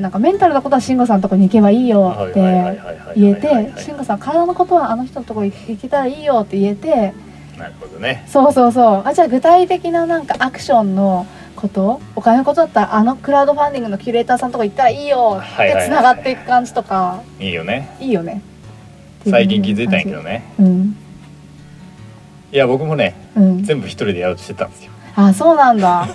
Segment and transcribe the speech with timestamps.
[0.00, 2.40] なんかメンタルのことは慎吾さんのとこに行けばいいよって
[3.16, 7.14] 言えて慎吾さん体のことはあの人のとこに行けたらいいよって言えて
[7.58, 11.26] なるほどねそうそうそうあじゃあ具体的ななんかアクションの
[11.56, 18.42] ことお金のことだったらあのクラウドファンディングのキュレーターさんとこ行ったらいいよってつながっていく感じとか、いいよねいいよね
[19.28, 20.96] 最近気づいたんやけどねうん
[22.52, 26.08] いや僕もねうん全部一人でやろうとしてたんですよあそうなんだ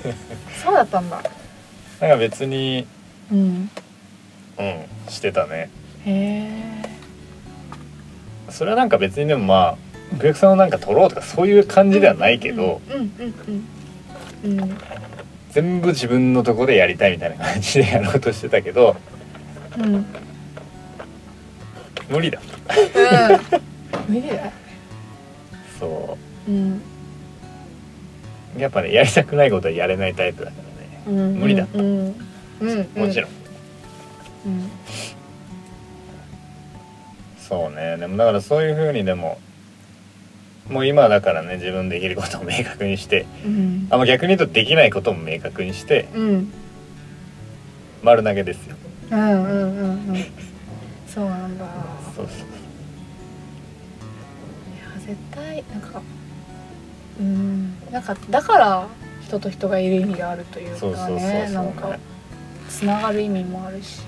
[0.63, 1.21] そうだったんだ
[1.99, 2.87] なんか別に
[3.31, 3.69] うん。
[4.59, 4.85] うん。
[5.09, 5.69] してたね。
[6.05, 6.49] へ
[6.85, 6.89] え
[8.49, 9.77] それはなんか別にでもまあ
[10.13, 13.33] お客さんをなんか取ろうとかそういう感じではないけど、うんうん
[14.43, 14.77] うんうん。
[15.51, 18.95] 全部自分のとこでやりたいみたいな感じでやろうとしてたけど
[19.77, 19.95] うん。
[19.95, 20.05] うん。
[22.09, 22.39] 無理だ。
[24.07, 24.51] 無理だよ
[25.79, 26.51] そう。
[26.51, 26.81] ん
[28.57, 30.57] うやっぱねやりたくないことはやれないタイプだか
[31.07, 31.19] らね。
[31.19, 31.35] うん。
[31.39, 31.79] 無理だうん。
[31.79, 32.07] うん。
[32.07, 32.32] うん
[32.95, 33.31] もちろん。
[34.45, 34.69] うん。
[37.37, 37.97] そうね。
[37.97, 39.39] でもだからそういうふうにでも
[40.69, 43.87] もう今だからね自分できることを明確にしてうん。
[43.89, 46.53] あまあ逆に言うとできないことも明確にしてうん。
[48.01, 48.75] 丸投げですよ。
[49.11, 50.25] うんうんうんうん。
[51.07, 51.65] そうなんだ。
[52.15, 52.37] そうそう。
[52.37, 52.39] い
[54.79, 56.01] や絶対なんか
[57.19, 57.75] うん。
[57.91, 58.87] なんかだから
[59.21, 61.63] 人と人がいる意味があるというそうそうそうかねそう。
[61.65, 61.99] なんか
[62.73, 64.01] つながる意味もあるし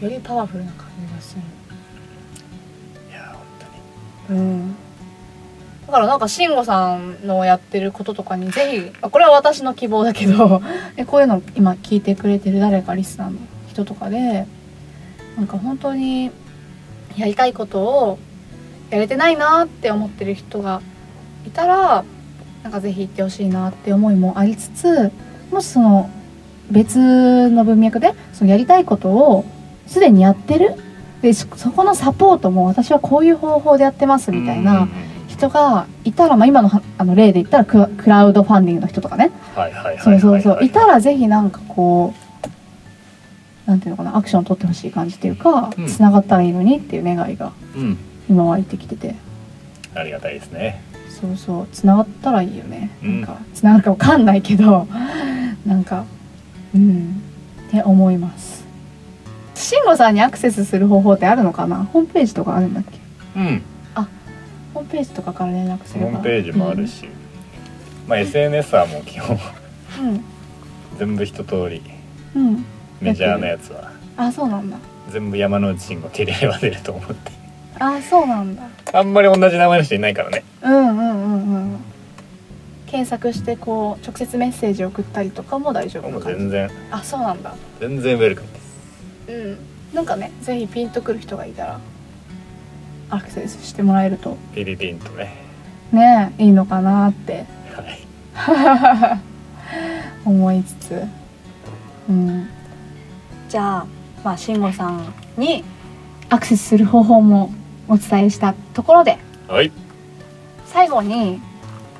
[0.00, 1.42] よりパワフルな感じがする。
[3.10, 3.42] いや本
[4.26, 4.40] 当に。
[4.40, 4.76] うん。
[5.86, 10.62] だからなんか慎吾さんのやってることとかにぜひあこれは私の希望だけど
[10.96, 13.38] えこういうの今聞いてくれてる誰かリスナーの
[13.68, 14.46] 人とかで
[15.36, 16.30] なんか本当に
[17.16, 18.18] やりたいことを
[18.90, 20.80] やれてないなって思ってる人が
[21.46, 22.04] いたら
[22.62, 25.10] なんかぜひ行ってほしいなって思いもありつつ
[25.50, 26.10] もしその
[26.70, 29.44] 別の文脈でそのやりたいことを
[29.86, 30.74] すでにやってる。
[31.22, 34.86] でそそこのサポートも私はこういう方法でやってますみたいな
[35.26, 39.32] 人がいたら、まあ、今のはあの例で言ったらククラウドファンディングの人とかね。
[40.00, 40.64] そうそうそう。
[40.64, 42.14] いたらぜひなんかこ
[43.66, 45.86] うなんていうのかなアクションを取ってほしい感じっていうかうん。
[45.88, 47.98] つながったらいいのにっていう願いがうん。
[48.30, 49.16] 今湧いてきてて。
[49.94, 50.82] ありがたいですね。
[51.08, 51.68] そうそう。
[51.72, 54.86] つながったらいいよね、うんなんかつながるかわかんないけど
[55.66, 56.04] なんか
[56.74, 57.22] うん。
[57.68, 58.64] って思います。
[59.54, 61.84] 慎吾さんにアクセスする方法ってあるのかな？
[61.84, 62.98] ホームページとかあるんだっけ？
[63.36, 63.62] うん。
[64.74, 66.06] ホームページとかから連絡すれば。
[66.06, 67.08] ホームページもあるし、
[68.06, 69.36] まあ SNS はもう基本。
[70.00, 70.24] うん。
[70.98, 71.82] 全部一通り。
[72.36, 72.64] うん、うん、
[73.00, 73.90] メジャーなやつは。
[74.16, 74.76] あそうなんだ。
[75.10, 77.32] 全部山之内慎吾手入れれば出ると思って。
[77.80, 78.62] あそうなんだ。
[78.92, 80.44] あんまり同じ名前の人いないからね。
[80.62, 81.80] うんうんうんうん
[82.90, 86.70] 検索してこう直接メッセージ送ったりとかも大丈夫もう全然。
[86.90, 87.54] あそうなんだ。
[87.80, 88.52] 全然ウェルカム。
[88.52, 88.78] です
[89.28, 89.58] うん。
[89.94, 91.80] なんかねぜひピンとくる人がいたら
[93.10, 94.36] アクセスしてもらえると。
[94.54, 95.36] ピリピンとね。
[95.92, 97.44] ねいいのかなって。
[97.74, 99.20] はい。
[100.24, 101.02] 思いつつ。
[102.08, 102.48] うん。
[103.50, 103.86] じゃあ
[104.24, 105.62] まあ慎吾さんに
[106.30, 107.52] アクセスする方法も
[107.86, 109.18] お伝えしたところで。
[109.46, 109.70] はい。
[110.66, 111.40] 最後に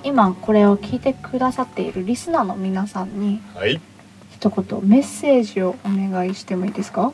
[0.05, 3.81] 今これを聞いてくださっているリスナーの皆さんにはい。
[4.31, 7.13] 一言メッセージをお願いしてもいいですか？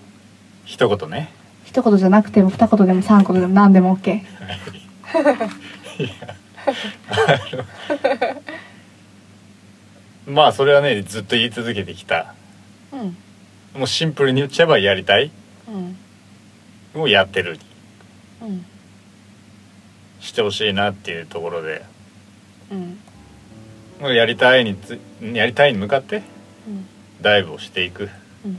[0.65, 1.31] 一言ね。
[1.65, 4.21] 一言じゃなくても二言でも三言でも何でも OK
[10.27, 12.35] まあそれはねずっと言い続けてきた。
[12.93, 13.17] うん。
[13.79, 15.31] もうシンプルに言っちゃえばやりたい。
[15.69, 15.97] うん。
[16.95, 17.59] もうやってる。
[18.43, 18.65] うん。
[20.21, 21.85] してほしいなっていうところで
[22.71, 24.15] うん。
[24.15, 26.23] やりたいにつやりたいに向かって
[26.67, 26.87] うん。
[27.23, 28.09] ダイブをしていく。
[28.45, 28.59] うん。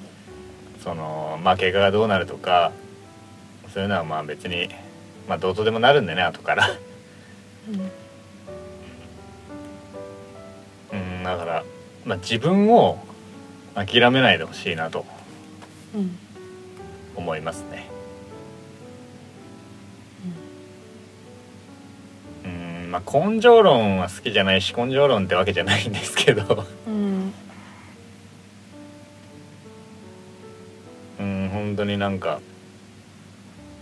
[0.83, 2.71] そのまあ結果がどうなるとか
[3.73, 4.69] そういうのはまあ別に
[5.27, 6.69] まあどうとでもなるんでね後から。
[7.69, 7.91] うん
[11.25, 11.63] だから、
[12.05, 12.99] まあ、自分を
[13.73, 15.05] 諦めないでほしいなと
[15.95, 16.17] うん。
[17.15, 17.87] 思いますね
[22.95, 26.65] まあ、根性論は好きじゃないし根性論ってわけじゃないんですけど。
[26.87, 27.33] うん。
[31.19, 32.39] うん本当になんか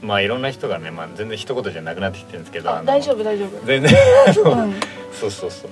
[0.02, 3.66] まあいろんな人がね、まあ、全然一言じゃなくなってきてるんですけど大丈夫大丈夫。
[3.66, 3.92] 全然、
[5.14, 5.72] そうそうそう、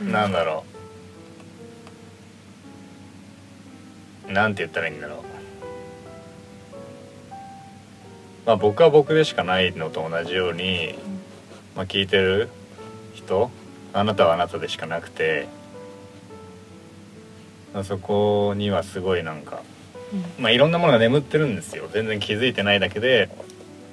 [0.00, 0.64] うん、なんだろ
[4.28, 4.32] う。
[4.32, 5.31] なんて言ったらいいんだろう。
[8.46, 10.94] まあ僕は僕でしかないのと同じように、
[11.76, 12.48] まあ、聞いてる
[13.14, 13.50] 人
[13.92, 15.46] あなたはあなたでしかなくて
[17.72, 19.62] まあそこにはすごいなんか
[20.38, 21.88] まあいろんなものが眠ってるんですよ。
[21.92, 23.30] 全然気づいてないだけで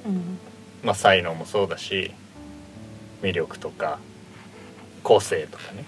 [0.05, 0.39] うん。
[0.83, 2.11] まあ、才能もそうだし
[3.21, 3.99] 魅力とか
[5.03, 5.83] 個性とかね、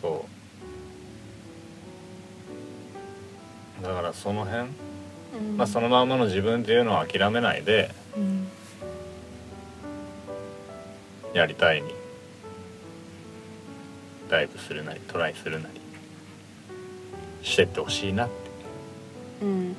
[0.00, 0.33] そう
[3.84, 5.56] だからその辺、うん。
[5.58, 8.48] まあ、そのままの自分っていうのは諦めないでうん。
[11.34, 11.94] やりたいに
[14.30, 15.80] ダイブするなりトライするなり
[17.42, 18.34] してってほしいなって。
[19.42, 19.76] うん。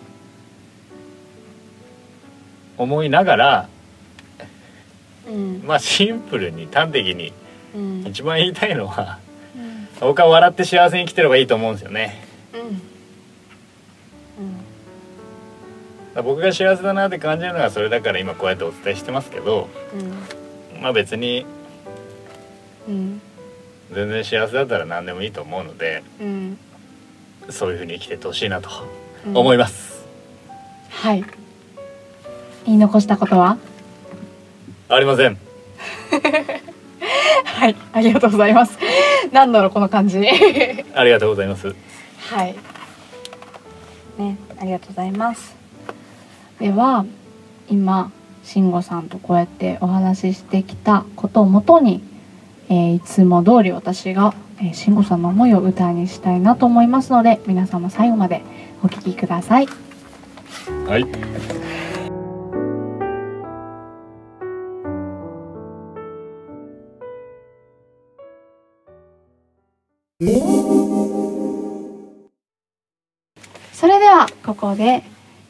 [2.78, 3.69] 思いながら
[5.28, 5.63] うん。
[5.66, 7.34] まあシンプルに端的に
[7.74, 8.06] うん。
[8.06, 9.18] 一番言いたいのは
[9.56, 9.88] うん。
[10.00, 12.24] 僕は笑って幸せに生きてればいいと思うんですよね。
[12.54, 12.85] うん
[16.24, 19.68] 僕が幸せだなって感じるのがそれだから今こうやってお伝えしてますけど
[20.82, 21.46] まあ別に
[22.88, 23.22] うん。
[23.94, 26.58] 全然幸せだったら何でもいいと思うのでうん。
[27.50, 28.70] そういうふうに生きてってほしいなと
[29.28, 29.38] うん。
[29.38, 30.06] 思います、
[30.90, 31.24] はい。
[32.66, 33.58] 言い残したことは？
[34.90, 35.38] ありません。
[37.46, 37.76] はい。
[37.94, 38.78] ありがとうございます。
[39.32, 40.20] なんだろうこの感じ。
[40.94, 41.76] ありがとうございます。
[42.30, 42.56] はい。
[44.18, 45.56] ねありがとうございます
[46.60, 47.06] では
[47.69, 48.12] 今
[48.44, 52.02] 慎吾さんとこうやってお話ししてきたことをもとに、
[52.69, 58.42] えーいつも通り私が、えー、慎吾さんの思いを歌にしたいなと思いますので皆様最後まで
[58.84, 59.68] お聴きください。
[60.88, 61.06] はい。
[73.74, 75.04] それではここで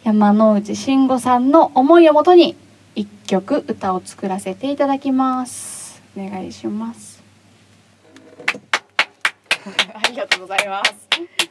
[0.06, 2.56] 山内慎吾さんの思いをもとに
[2.94, 6.00] 一曲歌を作らせていただきます。
[6.16, 7.24] お願いします。
[9.96, 11.45] ありがとうございます。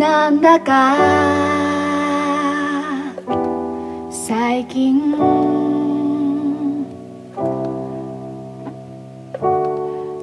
[0.00, 0.96] なんだか。
[4.10, 5.14] 最近。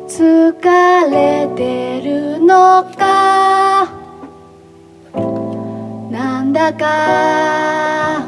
[0.08, 3.88] 疲れてるのか。
[6.10, 8.24] なんだか。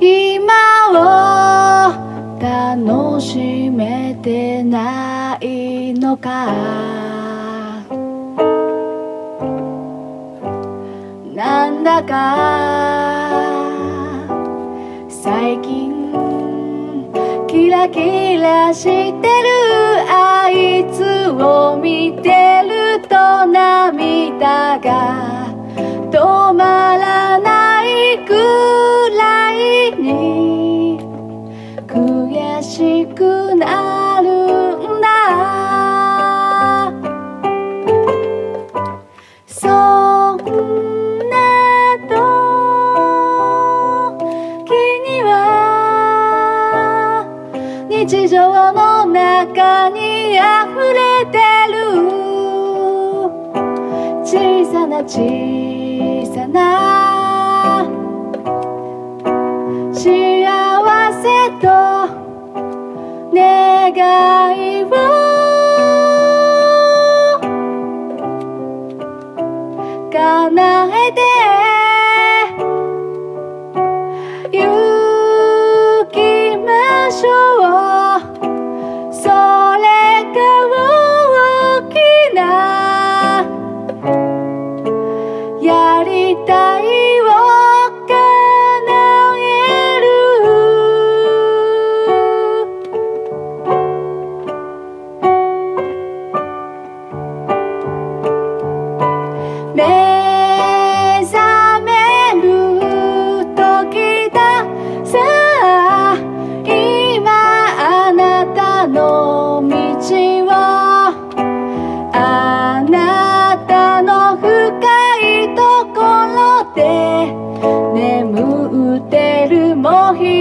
[0.00, 7.15] 今を楽しめてないのか。
[11.86, 12.16] だか
[15.08, 16.10] 最近
[17.46, 19.22] キラキラしてる
[20.10, 25.46] あいつを見てると涙が
[26.10, 28.65] 止まらないくらい
[48.04, 50.42] 日常の中に溢
[50.92, 51.38] れて
[51.72, 51.76] る。
[54.22, 57.86] 小さな小さな
[59.94, 60.02] 幸
[61.22, 61.66] せと
[63.32, 63.94] 願
[64.80, 65.15] いを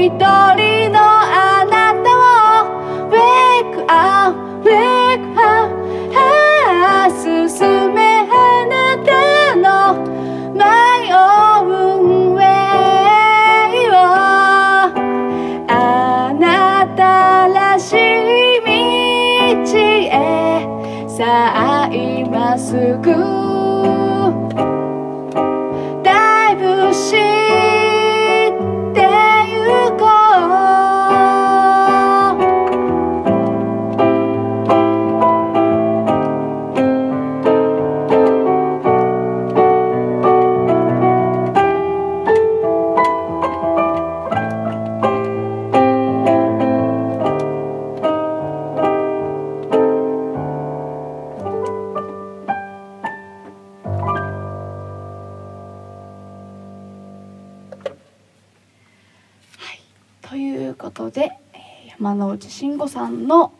[0.05, 0.21] 一人
[0.91, 5.41] のあなたを Wake up, wake up
[6.13, 6.17] あ
[7.07, 8.31] あ進めあ
[8.69, 9.09] なた
[9.55, 9.65] の
[10.53, 10.61] マ
[11.01, 11.15] イオ
[11.63, 12.39] ンウェ
[13.73, 13.93] イを
[15.67, 15.69] あ
[16.39, 17.01] なた
[17.47, 17.97] らしい
[18.61, 18.67] 道
[19.75, 20.13] へ。
[21.09, 21.15] さ
[21.55, 23.34] あ今すぐ。
[61.05, 61.31] ことで、
[61.99, 63.53] 山之内慎吾さんの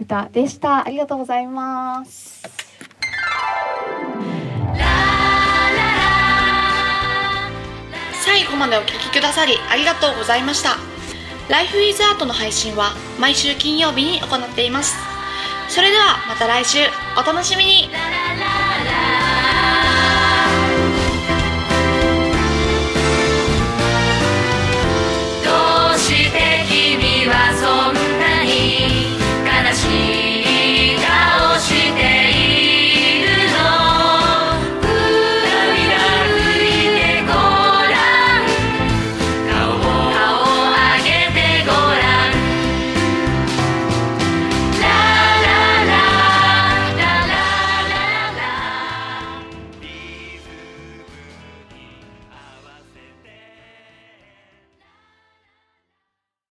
[0.00, 0.86] 歌でした。
[0.86, 2.42] ありがとうございます。
[8.24, 10.76] 最後までお聞きくださりありがとうございました
[11.48, 14.96] ライフイズアートの配信は毎週金曜日に行っています
[15.70, 16.78] それではまた来週
[17.16, 17.88] お楽しみに